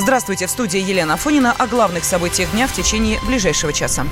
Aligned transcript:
Здравствуйте, 0.00 0.46
в 0.46 0.50
студии 0.50 0.78
Елена 0.78 1.14
Афонина 1.14 1.52
о 1.58 1.66
главных 1.66 2.04
событиях 2.04 2.52
дня 2.52 2.68
в 2.68 2.72
течение 2.72 3.18
ближайшего 3.26 3.72
часа. 3.72 4.06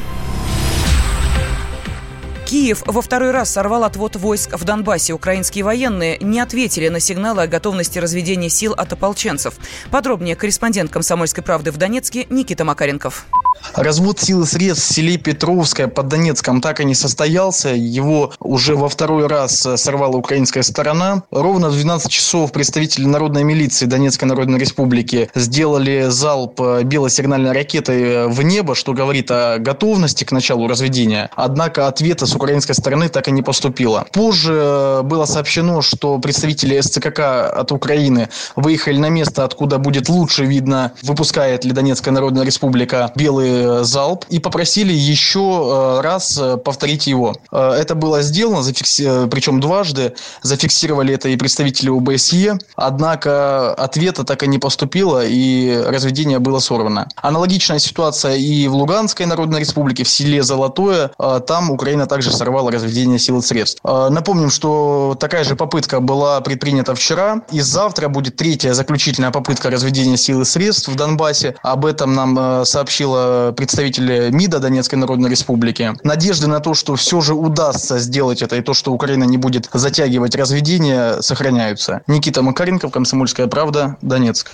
Киев 2.45 2.83
во 2.87 3.01
второй 3.01 3.31
раз 3.31 3.53
сорвал 3.53 3.85
отвод 3.85 4.17
войск 4.17 4.59
в 4.59 4.65
Донбассе. 4.65 5.13
Украинские 5.13 5.63
военные 5.63 6.19
не 6.19 6.41
ответили 6.41 6.89
на 6.89 6.99
сигналы 6.99 7.43
о 7.43 7.47
готовности 7.47 8.01
разведения 8.01 8.49
сил 8.49 8.73
от 8.73 8.93
ополченцев. 8.93 9.55
Подробнее 9.93 10.35
корреспондент 10.35 10.91
«Комсомольской 10.91 11.45
правды» 11.45 11.71
в 11.71 11.77
Донецке 11.77 12.27
Никита 12.31 12.65
Макаренков. 12.65 13.25
Развод 13.75 14.21
сил 14.21 14.43
и 14.43 14.47
средств 14.47 14.91
в 14.91 14.95
селе 14.95 15.19
Петровское 15.19 15.89
под 15.89 16.09
Донецком 16.09 16.61
так 16.61 16.81
и 16.81 16.85
не 16.85 16.95
состоялся. 16.95 17.69
Его 17.71 18.33
уже 18.41 18.75
во 18.75 18.89
второй 18.89 19.27
раз 19.27 19.67
э, 19.67 19.77
сорвала 19.77 20.17
украинская 20.17 20.63
сторона. 20.63 21.25
Ровно 21.31 21.69
в 21.69 21.75
12 21.75 22.11
часов 22.11 22.53
представители 22.53 23.07
народной 23.07 23.45
милиции 23.45 23.87
Донецкой 23.87 24.29
Народной 24.29 24.59
Республики 24.59 25.31
сделали 25.35 26.07
залп 26.09 26.61
э, 26.61 26.83
белой 26.85 27.11
сигнальной 27.11 27.53
ракетой 27.53 28.03
э, 28.03 28.29
в 28.29 28.43
небо, 28.43 28.75
что 28.75 28.93
говорит 28.93 29.31
о 29.31 29.59
готовности 29.59 30.25
к 30.25 30.33
началу 30.33 30.69
разведения. 30.69 31.31
Однако 31.37 31.87
ответа 31.87 32.27
с 32.27 32.35
украинской 32.35 32.73
стороны 32.73 33.09
так 33.09 33.29
и 33.29 33.31
не 33.31 33.43
поступило. 33.43 34.07
Позже 34.13 35.01
было 35.05 35.27
сообщено, 35.27 35.83
что 35.83 36.19
представители 36.19 36.81
СЦКК 36.81 37.21
от 37.55 37.73
Украины 37.73 38.29
выехали 38.55 38.99
на 38.99 39.11
место, 39.11 39.45
откуда 39.45 39.79
будет 39.79 40.09
лучше 40.09 40.45
видно, 40.45 40.93
выпускает 41.03 41.65
ли 41.65 41.73
Донецкая 41.73 42.15
Народная 42.15 42.45
Республика 42.45 43.13
белые 43.15 43.46
Э, 43.47 43.85
залп 43.85 44.25
и 44.29 44.39
попросили 44.39 44.93
еще 44.93 45.99
э, 45.99 46.01
раз 46.01 46.39
э, 46.39 46.57
повторить 46.57 47.07
его. 47.07 47.35
Это 47.51 47.95
было 47.95 48.23
сделано, 48.23 48.63
зафикси... 48.63 49.29
причем 49.29 49.61
дважды. 49.61 50.15
Зафиксировали 50.43 51.15
это 51.15 51.29
и 51.29 51.37
представители 51.37 51.91
ОБСЕ. 51.91 52.59
Однако 52.75 53.75
ответа 53.75 54.25
так 54.25 54.43
и 54.43 54.49
не 54.49 54.59
поступило, 54.59 55.25
и 55.25 55.77
разведение 55.87 56.39
было 56.39 56.59
сорвано. 56.59 57.09
Аналогичная 57.17 57.79
ситуация 57.79 58.37
и 58.37 58.69
в 58.69 58.75
Луганской 58.75 59.27
Народной 59.27 59.61
Республике, 59.61 60.05
в 60.05 60.09
селе 60.09 60.43
Золотое. 60.43 61.11
Там 61.47 61.71
Украина 61.71 62.07
также 62.07 62.33
сорвала 62.33 62.71
разведение 62.71 63.19
сил 63.19 63.39
и 63.39 63.43
средств. 63.43 63.81
Напомним, 63.85 64.51
что 64.51 65.17
такая 65.19 65.45
же 65.45 65.57
попытка 65.57 66.01
была 66.01 66.41
предпринята 66.41 66.95
вчера. 66.95 67.43
И 67.53 67.61
завтра 67.61 68.09
будет 68.09 68.37
третья 68.37 68.73
заключительная 68.73 69.31
попытка 69.31 69.71
разведения 69.71 70.17
сил 70.17 70.43
и 70.43 70.45
средств 70.45 70.89
в 70.89 70.95
Донбассе. 70.95 71.57
Об 71.63 71.87
этом 71.87 72.15
нам 72.15 72.65
сообщила 72.65 73.36
представители 73.57 74.31
МИДа 74.31 74.59
Донецкой 74.59 74.99
Народной 74.99 75.31
Республики. 75.31 75.93
Надежды 76.03 76.47
на 76.47 76.61
то, 76.61 76.75
что 76.75 76.97
все 76.97 77.21
же 77.21 77.35
удастся 77.35 77.99
сделать 77.99 78.43
это 78.43 78.57
и 78.57 78.63
то, 78.63 78.75
что 78.75 78.93
Украина 78.93 79.25
не 79.25 79.39
будет 79.39 79.69
затягивать 79.73 80.35
разведение, 80.35 81.23
сохраняются. 81.23 82.03
Никита 82.07 82.43
Макаренков, 82.43 82.93
Комсомольская 82.93 83.47
правда, 83.47 83.97
Донецк. 84.03 84.53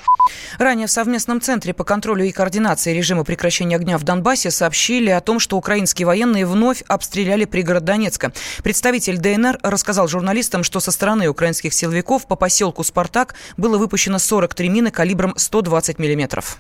Ранее 0.58 0.86
в 0.86 0.90
совместном 0.90 1.40
центре 1.40 1.74
по 1.74 1.84
контролю 1.84 2.24
и 2.24 2.32
координации 2.32 2.92
режима 2.92 3.24
прекращения 3.24 3.76
огня 3.76 3.98
в 3.98 4.04
Донбассе 4.04 4.50
сообщили 4.50 5.10
о 5.10 5.20
том, 5.20 5.38
что 5.38 5.56
украинские 5.56 6.06
военные 6.06 6.46
вновь 6.46 6.82
обстреляли 6.88 7.44
пригород 7.44 7.84
Донецка. 7.84 8.32
Представитель 8.62 9.18
ДНР 9.18 9.58
рассказал 9.62 10.08
журналистам, 10.08 10.62
что 10.62 10.80
со 10.80 10.90
стороны 10.90 11.28
украинских 11.28 11.72
силовиков 11.74 12.26
по 12.26 12.36
поселку 12.36 12.84
Спартак 12.84 13.34
было 13.56 13.78
выпущено 13.78 14.18
43 14.18 14.68
мины 14.68 14.90
калибром 14.90 15.34
120 15.36 15.98
миллиметров. 15.98 16.58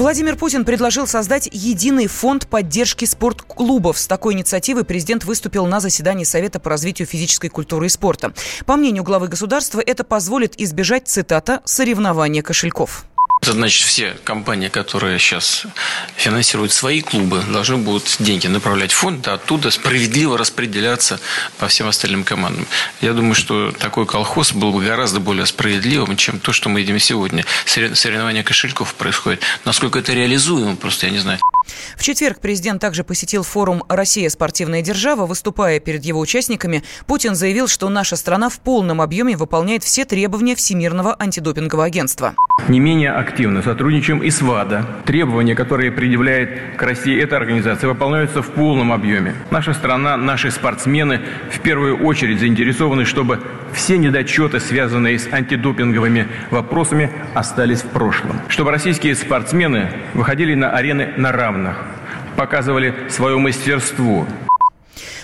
Владимир 0.00 0.34
Путин 0.36 0.64
предложил 0.64 1.06
создать 1.06 1.46
единый 1.52 2.06
фонд 2.06 2.48
поддержки 2.48 3.04
спортклубов. 3.04 3.98
С 3.98 4.06
такой 4.06 4.32
инициативой 4.32 4.84
президент 4.84 5.26
выступил 5.26 5.66
на 5.66 5.78
заседании 5.78 6.24
Совета 6.24 6.58
по 6.58 6.70
развитию 6.70 7.06
физической 7.06 7.48
культуры 7.48 7.84
и 7.84 7.90
спорта. 7.90 8.32
По 8.64 8.76
мнению 8.76 9.04
главы 9.04 9.28
государства, 9.28 9.78
это 9.84 10.02
позволит 10.02 10.58
избежать, 10.58 11.06
цитата, 11.06 11.60
соревнования 11.66 12.40
кошельков. 12.40 13.04
Значит, 13.42 13.86
все 13.86 14.16
компании, 14.24 14.68
которые 14.68 15.18
сейчас 15.18 15.66
финансируют 16.16 16.72
свои 16.72 17.00
клубы, 17.00 17.42
должны 17.48 17.78
будут 17.78 18.16
деньги 18.18 18.46
направлять 18.46 18.92
в 18.92 18.96
фонд, 18.96 19.26
а 19.28 19.34
оттуда 19.34 19.70
справедливо 19.70 20.36
распределяться 20.36 21.18
по 21.58 21.66
всем 21.66 21.88
остальным 21.88 22.22
командам. 22.22 22.66
Я 23.00 23.12
думаю, 23.12 23.34
что 23.34 23.72
такой 23.72 24.06
колхоз 24.06 24.52
был 24.52 24.72
бы 24.72 24.84
гораздо 24.84 25.20
более 25.20 25.46
справедливым, 25.46 26.16
чем 26.16 26.38
то, 26.38 26.52
что 26.52 26.68
мы 26.68 26.80
видим 26.80 26.98
сегодня. 26.98 27.44
Соревнования 27.64 28.42
кошельков 28.42 28.94
происходит. 28.94 29.42
Насколько 29.64 30.00
это 30.00 30.12
реализуемо, 30.12 30.76
просто 30.76 31.06
я 31.06 31.12
не 31.12 31.18
знаю. 31.18 31.40
В 31.96 32.02
четверг 32.02 32.40
президент 32.40 32.80
также 32.80 33.04
посетил 33.04 33.42
форум 33.42 33.84
«Россия. 33.88 34.28
Спортивная 34.28 34.82
держава». 34.82 35.26
Выступая 35.26 35.80
перед 35.80 36.04
его 36.04 36.20
участниками, 36.20 36.82
Путин 37.06 37.34
заявил, 37.34 37.68
что 37.68 37.88
наша 37.88 38.16
страна 38.16 38.48
в 38.48 38.60
полном 38.60 39.00
объеме 39.00 39.36
выполняет 39.36 39.82
все 39.82 40.04
требования 40.04 40.54
Всемирного 40.54 41.16
антидопингового 41.18 41.86
агентства. 41.86 42.34
Не 42.68 42.80
менее 42.80 43.12
активно 43.12 43.62
сотрудничаем 43.62 44.22
и 44.22 44.30
с 44.30 44.42
ВАДА. 44.42 44.86
Требования, 45.06 45.54
которые 45.54 45.90
предъявляет 45.90 46.76
к 46.76 46.82
России 46.82 47.20
эта 47.20 47.36
организация, 47.36 47.88
выполняются 47.88 48.42
в 48.42 48.50
полном 48.50 48.92
объеме. 48.92 49.34
Наша 49.50 49.72
страна, 49.72 50.16
наши 50.16 50.50
спортсмены 50.50 51.20
в 51.50 51.60
первую 51.60 52.04
очередь 52.04 52.40
заинтересованы, 52.40 53.04
чтобы 53.04 53.40
все 53.72 53.98
недочеты, 53.98 54.60
связанные 54.60 55.18
с 55.18 55.32
антидопинговыми 55.32 56.28
вопросами, 56.50 57.10
остались 57.34 57.82
в 57.82 57.88
прошлом. 57.88 58.40
Чтобы 58.48 58.70
российские 58.70 59.14
спортсмены 59.14 59.92
выходили 60.14 60.54
на 60.54 60.70
арены 60.70 61.14
на 61.16 61.32
равных, 61.32 61.76
показывали 62.36 62.94
свое 63.08 63.38
мастерство, 63.38 64.26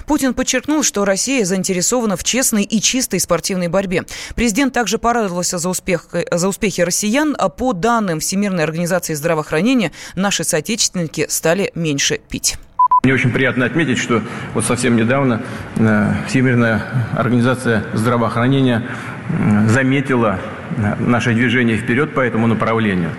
Путин 0.07 0.35
подчеркнул, 0.35 0.85
что 0.85 1.05
Россия 1.05 1.45
заинтересована 1.45 2.17
в 2.17 2.23
честной 2.23 2.63
и 2.63 2.81
чистой 2.81 3.19
спортивной 3.19 3.69
борьбе. 3.69 4.05
Президент 4.37 4.73
также 4.73 4.99
порадовался 4.99 5.59
за, 5.59 5.69
успех, 5.69 6.09
за 6.31 6.49
успехи 6.49 6.81
россиян. 6.81 7.35
А 7.37 7.49
по 7.49 7.73
данным 7.73 8.21
Всемирной 8.21 8.63
организации 8.63 9.15
здравоохранения, 9.15 9.91
наши 10.15 10.45
соотечественники 10.45 11.27
стали 11.29 11.73
меньше 11.75 12.21
пить. 12.29 12.57
Мне 13.07 13.15
очень 13.15 13.31
приятно 13.31 13.67
отметить, 13.67 13.99
что 13.99 14.21
вот 14.53 14.65
совсем 14.65 14.97
недавно 14.97 15.41
э, 15.77 16.13
Всемирная 16.27 16.83
организация 17.15 17.85
здравоохранения 17.93 18.83
заметила 19.69 20.41
э, 20.77 20.95
наше 20.99 21.33
движение 21.33 21.77
вперед 21.77 22.15
по 22.15 22.21
этому 22.21 22.49
направлению 22.49 23.11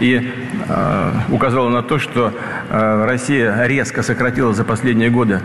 и 0.00 0.32
э, 0.68 1.12
указала 1.28 1.68
на 1.68 1.84
то, 1.84 2.00
что 2.00 2.34
Россия 2.70 3.66
резко 3.66 4.02
сократила 4.02 4.52
за 4.52 4.64
последние 4.64 5.10
годы 5.10 5.40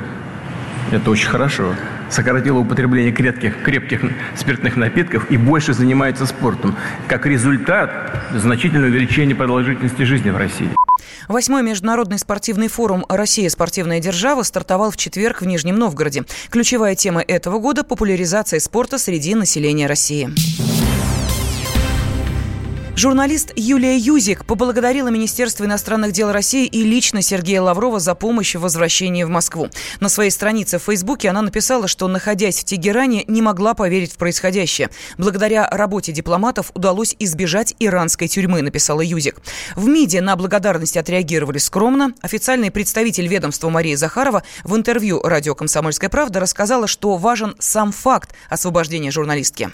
это 0.92 1.12
очень 1.12 1.28
хорошо. 1.28 1.76
Сократила 2.10 2.58
употребление 2.58 3.12
крепких, 3.12 3.62
крепких 3.62 4.02
спиртных 4.36 4.78
напитков 4.78 5.30
и 5.30 5.38
больше 5.38 5.74
занимается 5.74 6.26
спортом. 6.26 6.76
Как 7.08 7.28
результат, 7.28 8.20
значительное 8.34 8.90
увеличение 8.90 9.36
продолжительности 9.36 10.02
жизни 10.02 10.32
в 10.32 10.38
России. 10.38 10.72
Восьмой 11.28 11.64
международный 11.64 12.20
спортивный 12.20 12.68
форум 12.68 13.06
«Россия. 13.10 13.50
Спортивная 13.50 14.00
держава» 14.00 14.44
стартовал 14.44 14.92
в 14.92 14.98
четверг 14.98 15.42
в 15.42 15.46
Нижнем 15.46 15.78
Новгороде. 15.78 16.26
Ключевая 16.50 16.96
тема 16.96 17.22
этого 17.22 17.60
года– 17.60 17.84
популяризация 17.86 18.60
спорта 18.60 18.98
среди 18.98 19.36
населения 19.36 19.88
России. 19.88 20.30
Журналист 22.94 23.54
Юлия 23.56 23.98
Юзик 23.98 24.46
поблагодарила 24.46 25.08
Министерство 25.08 25.64
иностранных 25.64 26.12
дел 26.12 26.32
России 26.32 26.68
и 26.68 26.84
лично 26.84 27.22
Сергея 27.22 27.62
Лаврова 27.62 28.02
за 28.02 28.16
помощь 28.16 28.56
в 28.56 28.60
возвращении 28.60 29.24
в 29.24 29.30
Москву. 29.30 29.70
На 30.02 30.10
своей 30.10 30.30
странице 30.30 30.78
в 30.78 30.84
Фейсбуке 30.84 31.30
она 31.30 31.42
написала, 31.42 31.88
что, 31.88 32.10
находясь 32.10 32.60
в 32.60 32.66
Тегеране, 32.66 33.24
не 33.28 33.42
могла 33.42 33.74
поверить 33.74 34.12
в 34.12 34.18
происходящее. 34.18 34.90
Благодаря 35.18 35.70
работе 35.70 36.12
дипломатов 36.12 36.72
удалось 36.76 37.16
избежать 37.18 37.74
иранской 37.80 38.28
тюрьмы, 38.28 38.62
написала 38.62 39.02
Юзик. 39.02 39.38
В 39.76 39.88
МИДе 39.88 40.22
на 40.22 40.36
благодарность 40.36 40.98
отреагировали 40.98 41.60
скромно. 41.60 42.14
Официальный 42.22 42.72
представитель 42.72 43.28
ведомства 43.28 43.70
Мария 43.70 43.96
Захарова 43.96 44.44
в 44.66 44.76
интервью 44.76 45.22
радио 45.24 45.56
«Комсомольская 45.56 46.10
правда» 46.10 46.42
рассказала, 46.42 46.88
что 46.88 47.16
важен 47.16 47.56
сам 47.58 47.94
факт 47.94 48.36
освобождения 48.50 49.12
журналистки. 49.12 49.72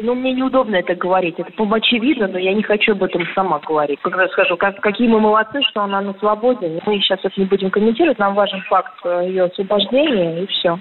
Ну, 0.00 0.14
мне 0.14 0.32
неудобно 0.32 0.76
это 0.76 0.94
говорить. 0.94 1.36
Это, 1.38 1.52
по 1.52 1.64
очевидно, 1.72 2.26
но 2.28 2.38
я 2.38 2.52
не 2.52 2.62
хочу 2.62 2.92
об 2.92 3.02
этом 3.02 3.22
сама 3.34 3.60
говорить. 3.60 4.00
Когда 4.02 4.26
скажу, 4.28 4.56
как, 4.56 4.80
какие 4.80 5.08
мы 5.08 5.20
молодцы, 5.20 5.60
что 5.70 5.82
она 5.82 6.00
на 6.00 6.14
свободе. 6.14 6.80
Мы 6.84 6.98
сейчас 6.98 7.20
это 7.22 7.40
не 7.40 7.46
будем 7.46 7.70
комментировать. 7.70 8.18
Нам 8.18 8.34
важен 8.34 8.60
факт 8.68 8.92
э, 9.04 9.24
ее 9.28 9.44
освобождения, 9.44 10.42
и 10.42 10.46
все. 10.46 10.78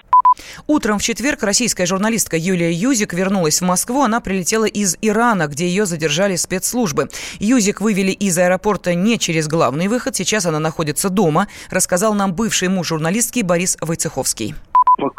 Утром 0.67 0.97
в 0.97 1.03
четверг 1.03 1.43
российская 1.43 1.85
журналистка 1.85 2.37
Юлия 2.37 2.71
Юзик 2.71 3.13
вернулась 3.13 3.61
в 3.61 3.65
Москву. 3.65 4.01
Она 4.01 4.19
прилетела 4.19 4.65
из 4.65 4.97
Ирана, 5.01 5.47
где 5.47 5.67
ее 5.67 5.85
задержали 5.85 6.35
спецслужбы. 6.35 7.07
Юзик 7.39 7.81
вывели 7.81 8.11
из 8.11 8.37
аэропорта 8.37 8.95
не 8.95 9.19
через 9.19 9.47
главный 9.47 9.87
выход. 9.87 10.15
Сейчас 10.15 10.45
она 10.45 10.59
находится 10.59 11.09
дома, 11.09 11.47
рассказал 11.69 12.15
нам 12.15 12.33
бывший 12.33 12.69
муж 12.69 12.87
журналистки 12.87 13.41
Борис 13.43 13.77
Войцеховский 13.79 14.55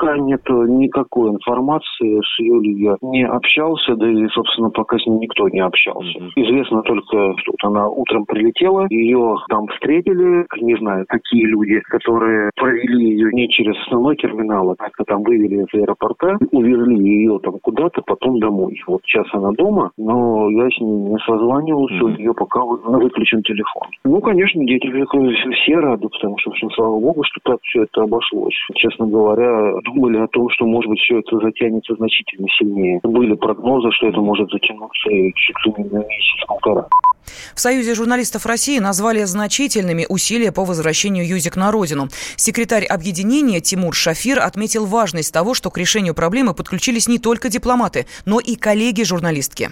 Пока 0.04 0.18
нет 0.18 0.42
никакой 0.46 1.30
информации, 1.30 2.20
с 2.20 2.38
Юлей 2.38 2.74
я 2.82 2.96
не 3.00 3.26
общался, 3.26 3.96
да 3.96 4.06
и, 4.06 4.28
собственно, 4.28 4.68
пока 4.68 4.98
с 4.98 5.06
ней 5.06 5.18
никто 5.18 5.48
не 5.48 5.60
общался. 5.60 6.18
Mm-hmm. 6.18 6.32
Известно 6.36 6.82
только, 6.82 7.06
что 7.38 7.52
вот 7.52 7.64
она 7.64 7.88
утром 7.88 8.26
прилетела, 8.26 8.86
ее 8.90 9.36
там 9.48 9.66
встретили, 9.68 10.46
не 10.60 10.76
знаю, 10.76 11.06
какие 11.08 11.46
люди, 11.46 11.80
которые 11.84 12.50
провели 12.54 13.12
ее 13.12 13.32
не 13.32 13.48
через 13.48 13.74
основной 13.86 14.16
терминал, 14.16 14.70
а 14.70 14.76
как-то 14.76 15.04
там 15.04 15.22
вывели 15.22 15.62
из 15.62 15.74
аэропорта, 15.74 16.36
увезли 16.52 16.96
ее 16.96 17.38
там 17.42 17.54
куда-то, 17.62 18.02
потом 18.02 18.38
домой. 18.40 18.78
Вот 18.86 19.00
сейчас 19.06 19.26
она 19.32 19.52
дома, 19.52 19.90
но 19.96 20.50
я 20.50 20.68
с 20.68 20.78
ней 20.80 21.12
не 21.12 21.18
созванивался, 21.20 21.94
mm-hmm. 21.94 22.18
ее 22.18 22.34
пока 22.34 22.62
выключен 22.62 23.42
телефон. 23.42 23.88
Ну, 24.04 24.20
конечно, 24.20 24.62
дети 24.66 24.86
все 25.54 25.76
рады, 25.76 26.08
потому 26.08 26.36
что, 26.38 26.50
в 26.50 26.52
общем, 26.52 26.70
слава 26.72 27.00
богу, 27.00 27.22
что 27.24 27.40
так 27.42 27.58
все 27.62 27.84
это 27.84 28.02
обошлось. 28.02 28.54
Честно 28.74 29.06
говоря, 29.06 29.72
думали 29.94 30.18
о 30.18 30.28
том, 30.28 30.48
что, 30.50 30.66
может 30.66 30.90
быть, 30.90 31.00
все 31.00 31.20
это 31.20 31.38
затянется 31.38 31.94
значительно 31.94 32.46
сильнее. 32.58 33.00
Были 33.02 33.34
прогнозы, 33.34 33.88
что 33.92 34.08
это 34.08 34.20
может 34.20 34.50
затянуться 34.50 35.08
чуть 35.34 35.78
ли 35.78 35.84
на 35.84 35.98
месяц-полтора. 35.98 36.88
В 37.54 37.60
Союзе 37.60 37.94
журналистов 37.94 38.46
России 38.46 38.78
назвали 38.78 39.24
значительными 39.24 40.06
усилия 40.08 40.52
по 40.52 40.64
возвращению 40.64 41.26
Юзик 41.26 41.56
на 41.56 41.70
родину. 41.70 42.08
Секретарь 42.36 42.84
объединения 42.84 43.60
Тимур 43.60 43.94
Шафир 43.94 44.40
отметил 44.40 44.86
важность 44.86 45.32
того, 45.32 45.54
что 45.54 45.70
к 45.70 45.78
решению 45.78 46.14
проблемы 46.14 46.54
подключились 46.54 47.08
не 47.08 47.18
только 47.18 47.48
дипломаты, 47.48 48.06
но 48.26 48.40
и 48.40 48.56
коллеги-журналистки 48.56 49.70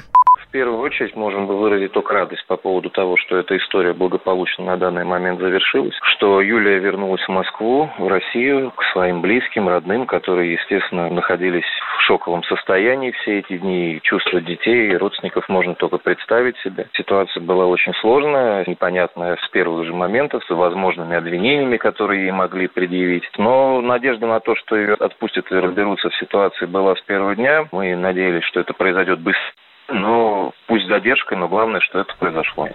первую 0.52 0.80
очередь 0.80 1.16
можем 1.16 1.46
выразить 1.46 1.92
только 1.92 2.12
радость 2.12 2.46
по 2.46 2.56
поводу 2.56 2.90
того, 2.90 3.16
что 3.16 3.38
эта 3.38 3.56
история 3.56 3.94
благополучно 3.94 4.64
на 4.64 4.76
данный 4.76 5.04
момент 5.04 5.40
завершилась, 5.40 5.94
что 6.02 6.40
Юлия 6.40 6.78
вернулась 6.78 7.22
в 7.22 7.28
Москву, 7.30 7.90
в 7.98 8.06
Россию, 8.06 8.70
к 8.70 8.84
своим 8.92 9.22
близким, 9.22 9.68
родным, 9.68 10.06
которые, 10.06 10.52
естественно, 10.52 11.08
находились 11.08 11.64
в 11.96 12.02
шоковом 12.02 12.44
состоянии 12.44 13.10
все 13.12 13.38
эти 13.38 13.56
дни. 13.56 14.00
Чувства 14.02 14.40
детей 14.40 14.90
и 14.90 14.96
родственников 14.96 15.48
можно 15.48 15.74
только 15.74 15.98
представить 15.98 16.56
себе. 16.58 16.86
Ситуация 16.92 17.40
была 17.40 17.66
очень 17.66 17.94
сложная, 17.94 18.64
непонятная 18.66 19.36
с 19.36 19.48
первых 19.48 19.86
же 19.86 19.94
моментов, 19.94 20.44
с 20.44 20.50
возможными 20.50 21.16
обвинениями, 21.16 21.78
которые 21.78 22.24
ей 22.24 22.32
могли 22.32 22.68
предъявить. 22.68 23.24
Но 23.38 23.80
надежда 23.80 24.26
на 24.26 24.40
то, 24.40 24.54
что 24.56 24.76
ее 24.76 24.94
отпустят 24.94 25.50
и 25.50 25.54
разберутся 25.54 26.10
в 26.10 26.16
ситуации, 26.16 26.66
была 26.66 26.94
с 26.94 27.00
первого 27.02 27.34
дня. 27.34 27.66
Мы 27.72 27.96
надеялись, 27.96 28.44
что 28.44 28.60
это 28.60 28.74
произойдет 28.74 29.20
быстро 29.20 29.42
но 29.88 30.52
пусть 30.66 30.86
задержкой, 30.88 31.38
но 31.38 31.48
главное, 31.48 31.80
что 31.80 32.00
это 32.00 32.14
произошло. 32.18 32.68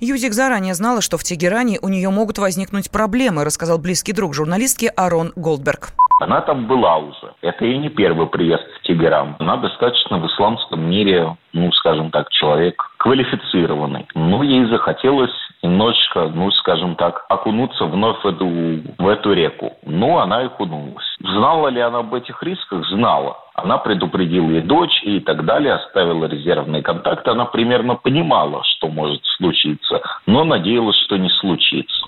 Юзик 0.00 0.32
заранее 0.32 0.74
знала, 0.74 1.00
что 1.00 1.16
в 1.16 1.22
Тегеране 1.22 1.78
у 1.80 1.88
нее 1.88 2.10
могут 2.10 2.38
возникнуть 2.38 2.90
проблемы, 2.90 3.44
рассказал 3.44 3.78
близкий 3.78 4.12
друг 4.12 4.34
журналистки 4.34 4.90
Арон 4.96 5.32
Голдберг. 5.36 5.88
Она 6.20 6.40
там 6.42 6.66
была 6.66 6.98
уже. 6.98 7.34
Это 7.40 7.64
и 7.64 7.76
не 7.78 7.88
первый 7.88 8.28
приезд 8.28 8.64
в 8.78 8.82
Тегеран. 8.86 9.36
Она 9.40 9.56
достаточно 9.56 10.18
в 10.18 10.26
исламском 10.26 10.88
мире, 10.88 11.36
ну, 11.52 11.72
скажем 11.72 12.10
так, 12.10 12.30
человек 12.30 12.80
квалифицированный. 12.98 14.06
Но 14.14 14.42
ей 14.44 14.66
захотелось 14.66 15.32
немножечко, 15.62 16.28
ну, 16.28 16.50
скажем 16.52 16.94
так, 16.94 17.24
окунуться 17.28 17.86
вновь 17.86 18.22
в 18.22 18.26
эту, 18.26 18.46
в 18.98 19.08
эту 19.08 19.32
реку. 19.32 19.72
Ну, 19.84 20.18
она 20.18 20.42
и 20.42 20.46
окунулась. 20.46 21.04
Знала 21.20 21.68
ли 21.68 21.80
она 21.80 22.00
об 22.00 22.14
этих 22.14 22.40
рисках? 22.42 22.86
Знала. 22.88 23.38
Она 23.54 23.78
предупредила 23.78 24.50
и 24.50 24.60
дочь, 24.60 25.02
и 25.02 25.20
так 25.20 25.44
далее, 25.44 25.74
оставила 25.74 26.24
резервные 26.24 26.82
контакты. 26.82 27.30
Она 27.30 27.44
примерно 27.44 27.96
понимала, 27.96 28.62
что 28.64 28.88
может 28.88 29.22
случиться, 29.36 30.00
но 30.26 30.44
надеялась, 30.44 30.96
что 31.04 31.18
не 31.18 31.28
случится. 31.28 32.06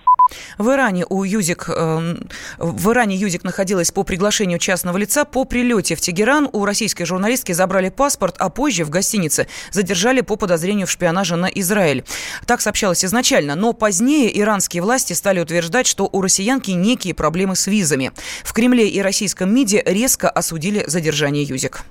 В 0.58 0.70
Иране 0.70 1.04
у 1.08 1.24
Юзик, 1.24 1.68
э, 1.68 2.16
в 2.58 2.90
Иране 2.90 3.16
Юзик 3.16 3.44
находилась 3.44 3.90
по 3.90 4.02
приглашению 4.02 4.58
частного 4.58 4.96
лица. 4.96 5.24
По 5.24 5.44
прилете 5.44 5.94
в 5.94 6.00
Тегеран 6.00 6.48
у 6.52 6.64
российской 6.64 7.04
журналистки 7.04 7.52
забрали 7.52 7.88
паспорт, 7.88 8.36
а 8.38 8.48
позже 8.48 8.84
в 8.84 8.90
гостинице 8.90 9.46
задержали 9.70 10.20
по 10.20 10.36
подозрению 10.36 10.86
в 10.86 10.90
шпионаже 10.90 11.36
на 11.36 11.46
Израиль. 11.46 12.04
Так 12.46 12.60
сообщалось 12.60 13.04
изначально, 13.04 13.54
но 13.54 13.72
позднее 13.72 14.38
иранские 14.40 14.82
власти 14.82 15.12
стали 15.12 15.40
утверждать, 15.40 15.86
что 15.86 16.08
у 16.10 16.20
россиянки 16.20 16.70
некие 16.70 17.14
проблемы 17.14 17.56
с 17.56 17.66
визами. 17.66 18.12
В 18.42 18.52
Кремле 18.52 18.88
и 18.88 19.00
российском 19.00 19.54
МИДе 19.54 19.82
резко 19.84 20.30
осудили 20.30 20.84
задержание 20.86 21.42
Юзик. 21.42 21.82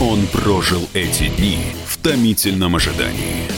Он 0.00 0.26
прожил 0.28 0.88
эти 0.94 1.28
дни 1.28 1.58
в 1.86 1.96
томительном 1.96 2.76
ожидании 2.76 3.57